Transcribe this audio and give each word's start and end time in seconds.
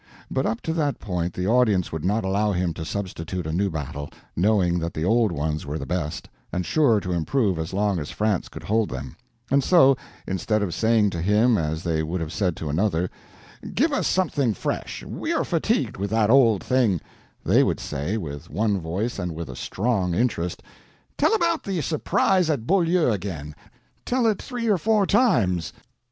But 0.31 0.47
up 0.47 0.61
to 0.61 0.73
that 0.73 0.97
point 0.97 1.33
the 1.35 1.45
audience 1.45 1.91
would 1.91 2.03
not 2.03 2.25
allow 2.25 2.53
him 2.53 2.73
to 2.73 2.83
substitute 2.83 3.45
a 3.45 3.53
new 3.53 3.69
battle, 3.69 4.09
knowing 4.35 4.79
that 4.79 4.95
the 4.95 5.05
old 5.05 5.31
ones 5.31 5.63
were 5.63 5.77
the 5.77 5.85
best, 5.85 6.27
and 6.51 6.65
sure 6.65 6.99
to 6.99 7.11
improve 7.11 7.59
as 7.59 7.71
long 7.71 7.99
as 7.99 8.09
France 8.09 8.49
could 8.49 8.63
hold 8.63 8.89
them; 8.89 9.15
and 9.51 9.63
so, 9.63 9.95
instead 10.27 10.63
of 10.63 10.73
saying 10.73 11.11
to 11.11 11.21
him 11.21 11.55
as 11.55 11.83
they 11.83 12.01
would 12.01 12.19
have 12.19 12.33
said 12.33 12.55
to 12.55 12.67
another, 12.71 13.11
"Give 13.75 13.93
us 13.93 14.07
something 14.07 14.55
fresh, 14.55 15.03
we 15.07 15.33
are 15.33 15.43
fatigued 15.45 15.97
with 15.97 16.09
that 16.09 16.31
old 16.31 16.63
thing," 16.63 16.99
they 17.45 17.61
would 17.61 17.79
say, 17.79 18.17
with 18.17 18.49
one 18.49 18.79
voice 18.79 19.19
and 19.19 19.35
with 19.35 19.49
a 19.51 19.55
strong 19.55 20.15
interest, 20.15 20.63
"Tell 21.15 21.35
about 21.35 21.61
the 21.63 21.79
surprise 21.79 22.49
at 22.49 22.65
Beaulieu 22.65 23.11
again—tell 23.11 24.25
it 24.25 24.41
three 24.41 24.67
or 24.67 24.79
four 24.79 25.05
times!" 25.05 25.73